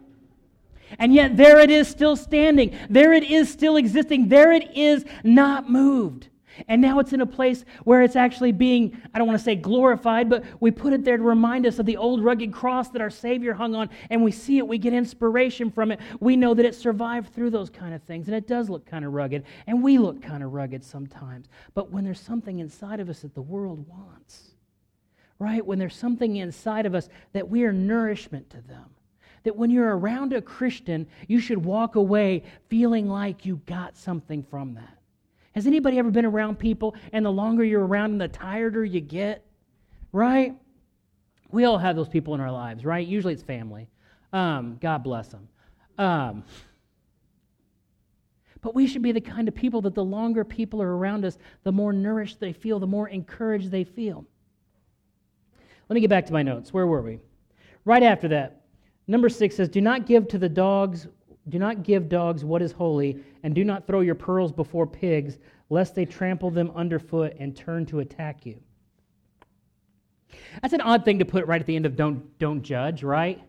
[0.99, 2.77] And yet there it is still standing.
[2.89, 4.27] There it is still existing.
[4.27, 6.27] There it is not moved.
[6.67, 9.55] And now it's in a place where it's actually being, I don't want to say
[9.55, 13.01] glorified, but we put it there to remind us of the old rugged cross that
[13.01, 15.99] our Savior hung on, and we see it, we get inspiration from it.
[16.19, 19.05] We know that it survived through those kind of things, and it does look kind
[19.05, 21.47] of rugged, and we look kind of rugged sometimes.
[21.73, 24.51] But when there's something inside of us that the world wants,
[25.39, 25.65] right?
[25.65, 28.85] When there's something inside of us that we are nourishment to them,
[29.43, 34.43] that when you're around a Christian, you should walk away feeling like you got something
[34.43, 34.97] from that.
[35.53, 39.01] Has anybody ever been around people and the longer you're around them, the tireder you
[39.01, 39.45] get?
[40.11, 40.55] Right?
[41.51, 43.07] We all have those people in our lives, right?
[43.07, 43.87] Usually it's family.
[44.31, 45.47] Um, God bless them.
[45.99, 46.43] Um,
[48.61, 51.37] but we should be the kind of people that the longer people are around us,
[51.63, 54.25] the more nourished they feel, the more encouraged they feel.
[55.89, 56.73] Let me get back to my notes.
[56.73, 57.19] Where were we?
[57.85, 58.61] Right after that,
[59.05, 61.07] number six says, Do not give to the dogs
[61.49, 65.37] do not give dogs what is holy, and do not throw your pearls before pigs,
[65.69, 68.59] lest they trample them underfoot and turn to attack you.
[70.61, 73.41] That's an odd thing to put right at the end of don't, don't judge, right?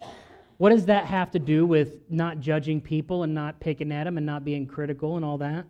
[0.57, 4.16] What does that have to do with not judging people and not picking at them
[4.16, 5.64] and not being critical and all that?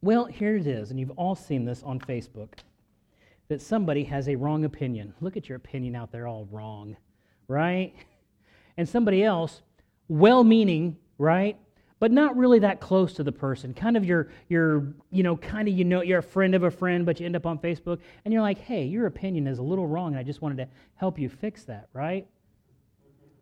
[0.00, 2.50] Well, here it is, and you've all seen this on Facebook
[3.48, 5.14] that somebody has a wrong opinion.
[5.20, 6.96] Look at your opinion out there, all wrong,
[7.48, 7.94] right?
[8.76, 9.62] And somebody else
[10.08, 11.56] well meaning, right?
[12.00, 13.74] But not really that close to the person.
[13.74, 16.70] Kind of your, your, you know, kind of you know, you're a friend of a
[16.70, 19.62] friend, but you end up on Facebook and you're like, hey, your opinion is a
[19.62, 22.26] little wrong, and I just wanted to help you fix that, right?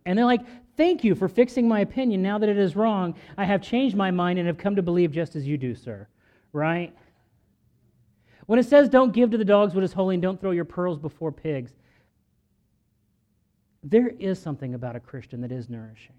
[0.07, 0.43] And they're like,
[0.77, 2.23] thank you for fixing my opinion.
[2.23, 5.11] Now that it is wrong, I have changed my mind and have come to believe
[5.11, 6.09] just as you do, sir,
[6.53, 6.97] right?
[8.47, 10.65] When it says, don't give to the dogs what is holy and don't throw your
[10.65, 11.73] pearls before pigs,
[13.83, 16.15] there is something about a Christian that is nourishing.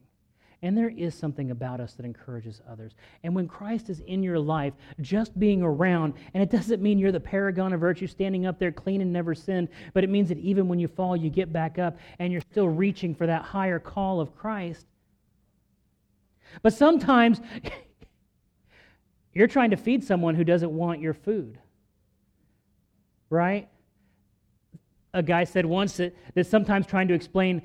[0.64, 2.94] And there is something about us that encourages others.
[3.24, 7.12] And when Christ is in your life, just being around, and it doesn't mean you're
[7.12, 10.40] the paragon of virtue standing up there clean and never sinned, but it means that
[10.40, 13.78] even when you fall, you get back up and you're still reaching for that higher
[13.78, 14.88] call of Christ.
[16.64, 17.40] But sometimes
[19.34, 21.60] you're trying to feed someone who doesn't want your food,
[23.30, 23.68] right?
[25.14, 27.62] A guy said once that, that sometimes trying to explain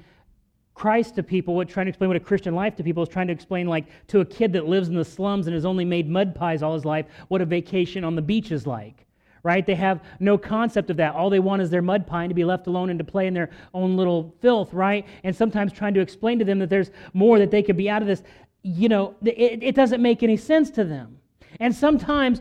[0.74, 3.26] Christ to people, what trying to explain what a Christian life to people is trying
[3.26, 6.08] to explain, like to a kid that lives in the slums and has only made
[6.08, 9.06] mud pies all his life, what a vacation on the beach is like.
[9.44, 9.66] Right?
[9.66, 11.14] They have no concept of that.
[11.14, 13.26] All they want is their mud pie and to be left alone and to play
[13.26, 15.04] in their own little filth, right?
[15.24, 18.02] And sometimes trying to explain to them that there's more that they could be out
[18.02, 18.22] of this,
[18.62, 21.18] you know, it, it doesn't make any sense to them.
[21.58, 22.40] And sometimes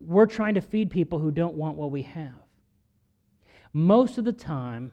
[0.00, 2.34] we're trying to feed people who don't want what we have.
[3.72, 4.92] Most of the time,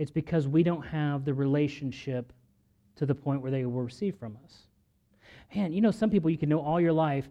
[0.00, 2.32] it's because we don't have the relationship
[2.96, 4.60] to the point where they will receive from us.
[5.54, 7.28] Man, you know, some people you can know all your life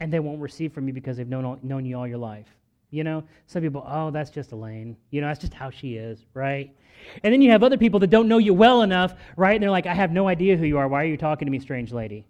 [0.00, 2.48] and they won't receive from you because they've known, all, known you all your life.
[2.90, 4.96] You know, some people, oh, that's just Elaine.
[5.12, 6.74] You know, that's just how she is, right?
[7.22, 9.54] And then you have other people that don't know you well enough, right?
[9.54, 10.88] And they're like, I have no idea who you are.
[10.88, 12.26] Why are you talking to me, strange lady?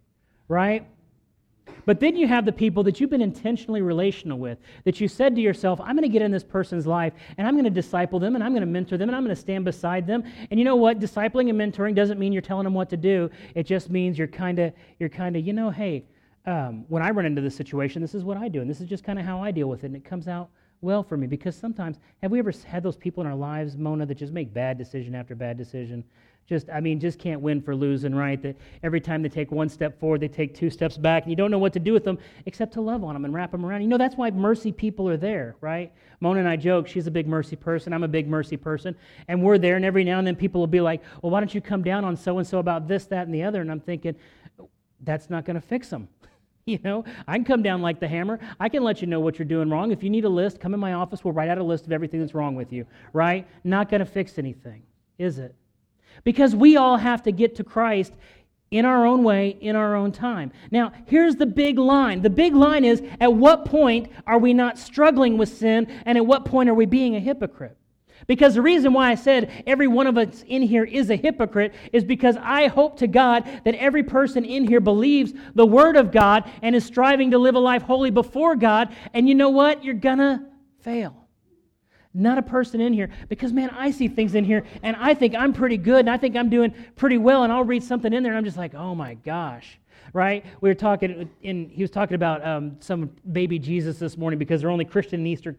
[0.49, 0.87] Right?
[1.87, 5.35] But then you have the people that you've been intentionally relational with, that you said
[5.37, 8.19] to yourself, I'm going to get in this person's life and I'm going to disciple
[8.19, 10.25] them and I'm going to mentor them and I'm going to stand beside them.
[10.51, 10.99] And you know what?
[11.01, 13.31] Discipling and mentoring doesn't mean you're telling them what to do.
[13.55, 16.05] It just means you're kind of, you're kind of, you know, hey,
[16.47, 18.61] um, when I run into this situation, this is what I do.
[18.61, 19.89] And this is just kind of how I deal with it.
[19.89, 20.49] And it comes out
[20.81, 24.07] well for me because sometimes, have we ever had those people in our lives, Mona,
[24.07, 26.05] that just make bad decision after bad decision?
[26.49, 29.69] Just i mean just can't win for losing right that every time they take one
[29.69, 32.05] step forward they take two steps back and you don't know what to do with
[32.05, 34.73] them except to love on them and wrap them around you know that's why mercy
[34.73, 38.09] people are there right mona and i joke she's a big mercy person i'm a
[38.09, 38.95] big mercy person
[39.29, 41.55] and we're there and every now and then people will be like well why don't
[41.55, 43.81] you come down on so and so about this that and the other and i'm
[43.81, 44.15] thinking
[45.03, 46.09] that's not going to fix them
[46.69, 48.39] You know, I can come down like the hammer.
[48.61, 49.91] I can let you know what you're doing wrong.
[49.91, 51.25] If you need a list, come in my office.
[51.25, 52.85] We'll write out a list of everything that's wrong with you,
[53.15, 53.47] right?
[53.65, 54.83] Not going to fix anything,
[55.19, 55.55] is it?
[56.25, 58.13] Because we all have to get to Christ
[58.71, 60.53] in our own way, in our own time.
[60.71, 62.21] Now, here's the big line.
[62.21, 66.27] The big line is at what point are we not struggling with sin, and at
[66.27, 67.77] what point are we being a hypocrite?
[68.27, 71.73] Because the reason why I said every one of us in here is a hypocrite
[71.93, 76.11] is because I hope to God that every person in here believes the Word of
[76.13, 78.95] God and is striving to live a life holy before God.
[79.15, 79.85] And you know what?
[79.85, 80.43] You're going to
[80.81, 81.28] fail.
[82.19, 83.11] Not a person in here.
[83.29, 86.17] Because, man, I see things in here and I think I'm pretty good and I
[86.17, 87.45] think I'm doing pretty well.
[87.45, 89.79] And I'll read something in there and I'm just like, oh my gosh.
[90.13, 90.45] Right?
[90.61, 94.61] We were talking, in, he was talking about um, some baby Jesus this morning because
[94.61, 95.57] they're only Christian and Easter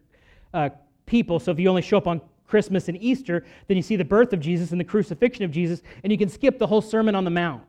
[0.53, 0.69] uh,
[1.05, 1.39] people.
[1.39, 4.33] So if you only show up on Christmas and Easter, then you see the birth
[4.33, 7.23] of Jesus and the crucifixion of Jesus, and you can skip the whole Sermon on
[7.23, 7.63] the Mount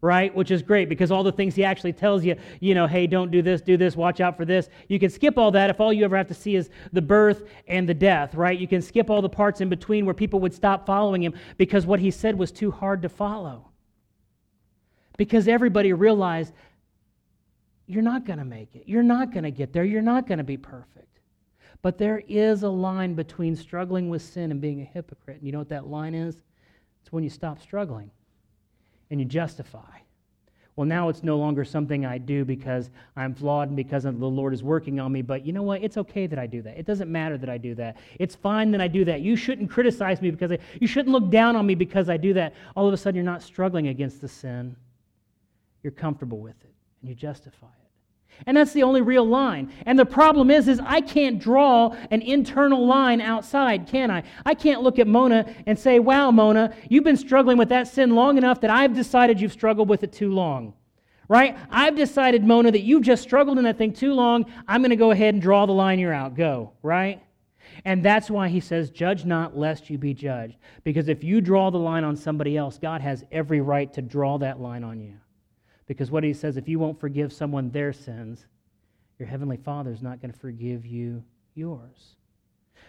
[0.00, 0.34] right?
[0.34, 3.30] Which is great because all the things he actually tells you, you know, hey, don't
[3.30, 4.68] do this, do this, watch out for this.
[4.88, 7.44] You can skip all that if all you ever have to see is the birth
[7.68, 8.58] and the death, right?
[8.58, 11.86] You can skip all the parts in between where people would stop following him because
[11.86, 13.70] what he said was too hard to follow.
[15.16, 16.52] Because everybody realized
[17.86, 18.84] you're not going to make it.
[18.86, 19.84] You're not going to get there.
[19.84, 21.20] You're not going to be perfect.
[21.82, 25.38] But there is a line between struggling with sin and being a hypocrite.
[25.38, 26.42] And you know what that line is?
[27.00, 28.10] It's when you stop struggling
[29.10, 29.80] and you justify.
[30.76, 34.52] Well, now it's no longer something I do because I'm flawed and because the Lord
[34.52, 35.22] is working on me.
[35.22, 35.84] But you know what?
[35.84, 36.76] It's okay that I do that.
[36.76, 37.96] It doesn't matter that I do that.
[38.18, 39.20] It's fine that I do that.
[39.20, 42.32] You shouldn't criticize me because I, you shouldn't look down on me because I do
[42.34, 42.54] that.
[42.74, 44.74] All of a sudden, you're not struggling against the sin.
[45.84, 47.83] You're comfortable with it and you justify it.
[48.46, 49.72] And that's the only real line.
[49.86, 54.22] And the problem is is I can't draw an internal line outside, can I?
[54.44, 58.14] I can't look at Mona and say, "Wow, Mona, you've been struggling with that sin
[58.14, 60.74] long enough that I've decided you've struggled with it too long."
[61.26, 61.56] Right?
[61.70, 64.44] I've decided, Mona, that you've just struggled in that thing too long.
[64.68, 66.36] I'm going to go ahead and draw the line you're out.
[66.36, 67.22] Go, right?
[67.86, 70.56] And that's why he says, Judge not, lest you be judged.
[70.84, 74.36] Because if you draw the line on somebody else, God has every right to draw
[74.38, 75.14] that line on you.
[75.86, 78.46] Because what he says, if you won't forgive someone their sins,
[79.18, 81.22] your heavenly Father is not going to forgive you
[81.54, 82.16] yours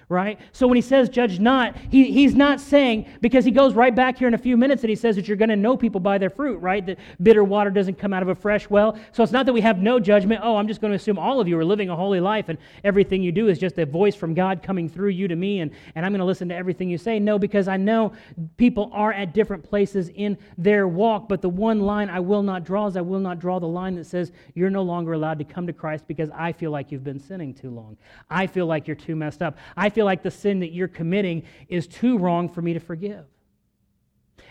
[0.09, 0.39] right?
[0.51, 4.17] So when he says judge not, he, he's not saying, because he goes right back
[4.17, 6.17] here in a few minutes and he says that you're going to know people by
[6.17, 6.85] their fruit, right?
[6.85, 8.97] That bitter water doesn't come out of a fresh well.
[9.11, 10.41] So it's not that we have no judgment.
[10.43, 12.57] Oh, I'm just going to assume all of you are living a holy life and
[12.83, 15.71] everything you do is just a voice from God coming through you to me and,
[15.95, 17.19] and I'm going to listen to everything you say.
[17.19, 18.13] No, because I know
[18.57, 22.63] people are at different places in their walk, but the one line I will not
[22.63, 25.45] draw is I will not draw the line that says you're no longer allowed to
[25.45, 27.97] come to Christ because I feel like you've been sinning too long.
[28.29, 29.57] I feel like you're too messed up.
[29.77, 33.25] I feel like the sin that you're committing is too wrong for me to forgive.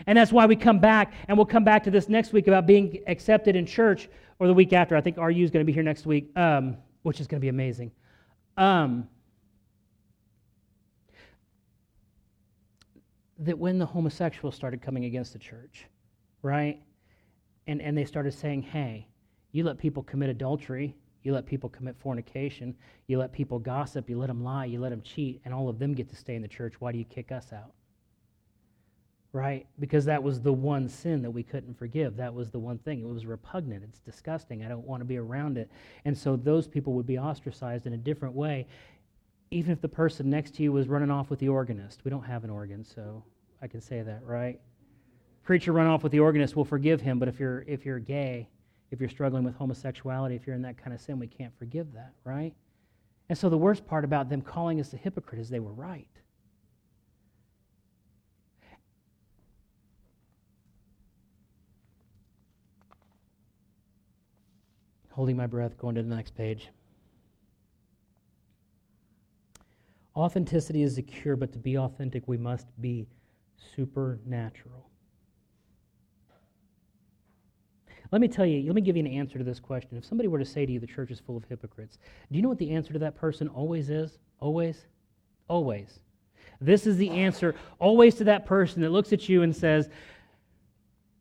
[0.07, 2.67] And that's why we come back, and we'll come back to this next week about
[2.67, 4.09] being accepted in church,
[4.39, 4.95] or the week after.
[4.95, 7.45] I think RU is going to be here next week, um, which is going to
[7.45, 7.91] be amazing.
[8.57, 9.07] Um,
[13.39, 15.85] that when the homosexuals started coming against the church,
[16.41, 16.81] right?
[17.67, 19.07] And, and they started saying, hey,
[19.51, 22.75] you let people commit adultery, you let people commit fornication.
[23.07, 24.07] You let people gossip.
[24.09, 24.65] You let them lie.
[24.65, 25.41] You let them cheat.
[25.43, 26.75] And all of them get to stay in the church.
[26.79, 27.71] Why do you kick us out?
[29.33, 29.65] Right?
[29.79, 32.15] Because that was the one sin that we couldn't forgive.
[32.15, 33.01] That was the one thing.
[33.01, 33.83] It was repugnant.
[33.83, 34.63] It's disgusting.
[34.63, 35.69] I don't want to be around it.
[36.05, 38.67] And so those people would be ostracized in a different way,
[39.49, 42.05] even if the person next to you was running off with the organist.
[42.05, 43.23] We don't have an organ, so
[43.63, 44.59] I can say that, right?
[45.43, 47.17] Preacher run off with the organist, we'll forgive him.
[47.17, 48.47] But if you're, if you're gay,
[48.95, 51.91] if you're struggling with homosexuality, if you're in that kind of sin, we can't forgive
[51.93, 52.53] that, right?
[53.27, 56.07] And so the worst part about them calling us a hypocrite is they were right.
[65.11, 66.69] Holding my breath, going to the next page.
[70.15, 73.07] Authenticity is a cure, but to be authentic, we must be
[73.75, 74.89] supernatural.
[78.11, 79.97] Let me tell you, let me give you an answer to this question.
[79.97, 81.97] If somebody were to say to you, the church is full of hypocrites,
[82.31, 84.19] do you know what the answer to that person always is?
[84.39, 84.85] Always?
[85.47, 85.99] Always.
[86.61, 89.89] This is the answer always to that person that looks at you and says,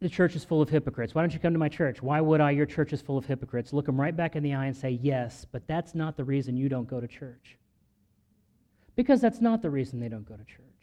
[0.01, 1.14] the church is full of hypocrites.
[1.14, 2.03] Why don't you come to my church?
[2.03, 2.51] Why would I?
[2.51, 3.73] Your church is full of hypocrites.
[3.73, 6.57] Look them right back in the eye and say, yes, but that's not the reason
[6.57, 7.57] you don't go to church.
[8.97, 10.73] Because that's not the reason they don't go to church.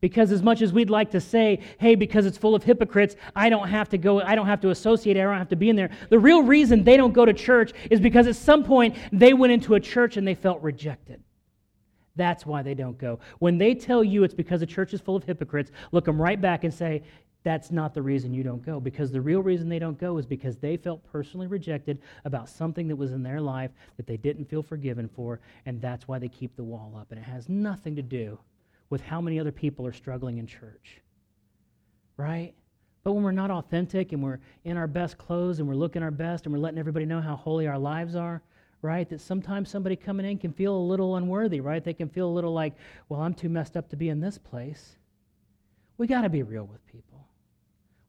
[0.00, 3.48] Because as much as we'd like to say, hey, because it's full of hypocrites, I
[3.48, 5.76] don't have to go, I don't have to associate, I don't have to be in
[5.76, 5.90] there.
[6.10, 9.52] The real reason they don't go to church is because at some point they went
[9.52, 11.22] into a church and they felt rejected.
[12.14, 13.20] That's why they don't go.
[13.38, 16.40] When they tell you it's because the church is full of hypocrites, look them right
[16.40, 17.02] back and say,
[17.42, 18.80] that's not the reason you don't go.
[18.80, 22.88] Because the real reason they don't go is because they felt personally rejected about something
[22.88, 26.28] that was in their life that they didn't feel forgiven for, and that's why they
[26.28, 27.12] keep the wall up.
[27.12, 28.38] And it has nothing to do
[28.90, 31.00] with how many other people are struggling in church.
[32.16, 32.54] Right?
[33.04, 36.10] But when we're not authentic and we're in our best clothes and we're looking our
[36.10, 38.42] best and we're letting everybody know how holy our lives are,
[38.82, 39.08] right?
[39.08, 41.84] That sometimes somebody coming in can feel a little unworthy, right?
[41.84, 42.74] They can feel a little like,
[43.08, 44.96] well, I'm too messed up to be in this place.
[45.98, 47.28] We got to be real with people.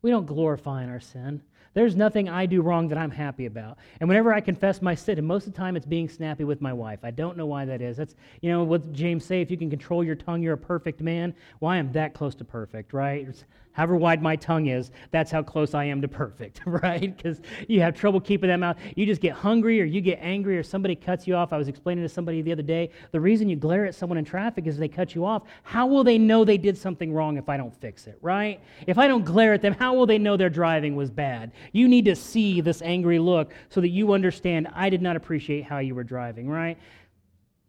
[0.02, 1.42] We don't glorify in our sin.
[1.78, 3.78] There's nothing I do wrong that I'm happy about.
[4.00, 6.60] And whenever I confess my sin, and most of the time it's being snappy with
[6.60, 7.02] my wife.
[7.04, 7.98] I don't know why that is.
[7.98, 11.02] That's, you know, what James say, if you can control your tongue, you're a perfect
[11.02, 11.36] man.
[11.60, 13.28] Well, I am that close to perfect, right?
[13.30, 13.44] It's,
[13.78, 17.16] however wide my tongue is, that's how close I am to perfect, right?
[17.16, 18.76] Because you have trouble keeping that mouth.
[18.96, 21.54] You just get hungry or you get angry or somebody cuts you off.
[21.54, 24.26] I was explaining to somebody the other day the reason you glare at someone in
[24.26, 25.44] traffic is they cut you off.
[25.62, 28.60] How will they know they did something wrong if I don't fix it, right?
[28.88, 31.52] If I don't glare at them, how will they know their driving was bad?
[31.72, 35.66] You need to see this angry look so that you understand I did not appreciate
[35.66, 36.80] how you were driving, right?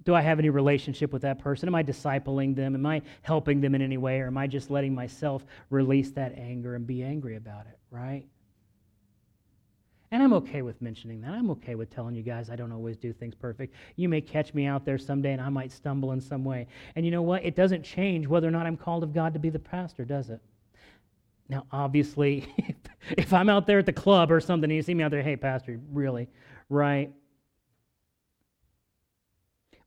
[0.09, 1.69] Do I have any relationship with that person?
[1.69, 2.75] Am I discipling them?
[2.75, 4.21] Am I helping them in any way?
[4.21, 8.25] Or am I just letting myself release that anger and be angry about it, right?
[10.11, 11.33] And I'm okay with mentioning that.
[11.33, 13.75] I'm okay with telling you guys I don't always do things perfect.
[13.97, 16.69] You may catch me out there someday and I might stumble in some way.
[16.97, 17.45] And you know what?
[17.45, 20.31] It doesn't change whether or not I'm called of God to be the pastor, does
[20.31, 20.41] it?
[21.51, 22.51] Now, obviously,
[23.11, 25.23] if I'm out there at the club or something and you see me out there,
[25.23, 26.29] hey, pastor, really,
[26.71, 27.13] right?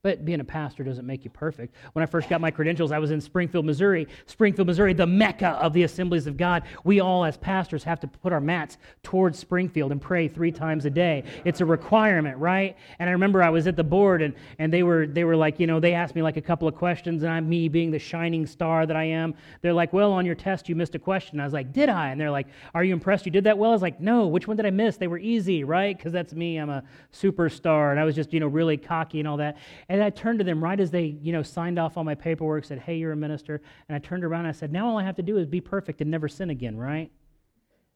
[0.02, 1.76] But being a pastor doesn't make you perfect.
[1.92, 4.08] When I first got my credentials, I was in Springfield, Missouri.
[4.26, 6.64] Springfield, Missouri, the mecca of the assemblies of God.
[6.82, 10.86] We all, as pastors, have to put our mats towards Springfield and pray three times
[10.86, 11.22] a day.
[11.44, 12.76] It's a requirement, right?
[12.98, 15.60] And I remember I was at the board, and, and they were they were like,
[15.60, 18.00] you know, they asked me like a couple of questions, and I'm me being the
[18.00, 19.34] shining star that I am.
[19.60, 21.38] They're like, well, on your test you missed a question.
[21.38, 22.08] I was like, did I?
[22.08, 23.70] And they're like, are you impressed you did that well?
[23.70, 24.26] I was like, no.
[24.26, 24.96] Which one did I miss?
[24.96, 25.96] They were easy, right?
[25.96, 26.56] Because that's me.
[26.56, 26.82] I'm a
[27.12, 29.58] superstar, and I was just you know really cocky and all that.
[29.92, 32.64] And I turned to them right as they, you know, signed off on my paperwork,
[32.64, 33.60] said, Hey, you're a minister.
[33.86, 35.60] And I turned around and I said, Now all I have to do is be
[35.60, 37.12] perfect and never sin again, right?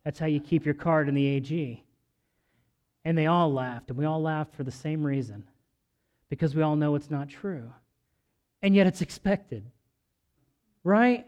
[0.04, 1.82] That's how you keep your card in the AG.
[3.06, 5.44] And they all laughed, and we all laughed for the same reason
[6.28, 7.72] because we all know it's not true.
[8.60, 9.64] And yet it's expected,
[10.84, 11.26] right?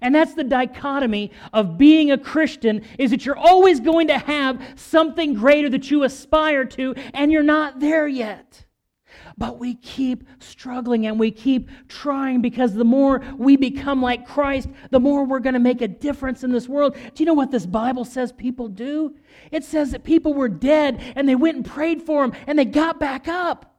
[0.00, 4.62] And that's the dichotomy of being a Christian is that you're always going to have
[4.76, 8.64] something greater that you aspire to and you're not there yet.
[9.38, 14.68] But we keep struggling and we keep trying because the more we become like Christ,
[14.90, 16.94] the more we're going to make a difference in this world.
[17.14, 19.16] Do you know what this Bible says people do?
[19.50, 22.64] It says that people were dead and they went and prayed for them and they
[22.64, 23.71] got back up.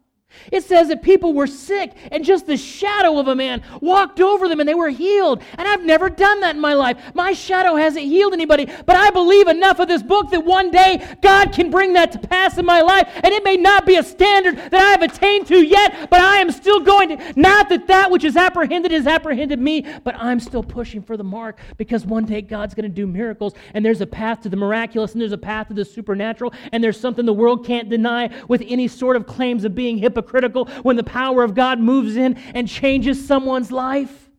[0.51, 4.47] It says that people were sick and just the shadow of a man walked over
[4.47, 5.41] them and they were healed.
[5.57, 6.97] And I've never done that in my life.
[7.13, 11.05] My shadow hasn't healed anybody, but I believe enough of this book that one day
[11.21, 13.09] God can bring that to pass in my life.
[13.15, 16.37] And it may not be a standard that I have attained to yet, but I
[16.37, 17.39] am still going to.
[17.39, 21.23] Not that that which is apprehended is apprehended me, but I'm still pushing for the
[21.23, 24.57] mark because one day God's going to do miracles and there's a path to the
[24.57, 28.29] miraculous and there's a path to the supernatural and there's something the world can't deny
[28.47, 32.15] with any sort of claims of being hypocritical hypocritical when the power of God moves
[32.15, 34.29] in and changes someone's life?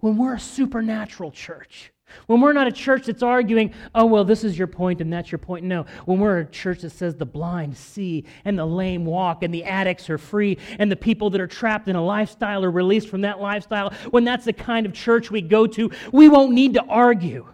[0.00, 1.92] When we're a supernatural church.
[2.26, 5.30] When we're not a church that's arguing, oh, well, this is your point and that's
[5.30, 5.64] your point.
[5.66, 5.84] No.
[6.06, 9.64] When we're a church that says the blind see and the lame walk and the
[9.64, 13.22] addicts are free and the people that are trapped in a lifestyle are released from
[13.22, 16.84] that lifestyle, when that's the kind of church we go to, we won't need to
[16.84, 17.46] argue.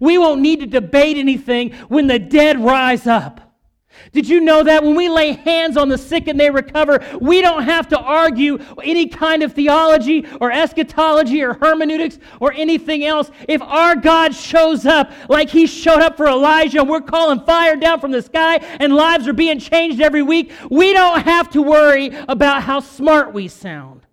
[0.00, 3.45] We won't need to debate anything when the dead rise up.
[4.12, 7.40] Did you know that when we lay hands on the sick and they recover, we
[7.40, 13.30] don't have to argue any kind of theology or eschatology or hermeneutics or anything else?
[13.48, 18.00] If our God shows up like he showed up for Elijah we're calling fire down
[18.00, 22.10] from the sky and lives are being changed every week, we don't have to worry
[22.28, 24.06] about how smart we sound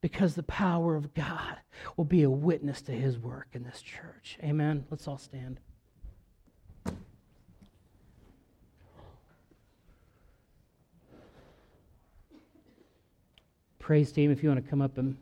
[0.00, 1.58] because the power of God
[1.96, 4.38] will be a witness to his work in this church.
[4.42, 4.84] Amen.
[4.90, 5.60] Let's all stand.
[13.88, 15.16] Praise team, if you want to come up and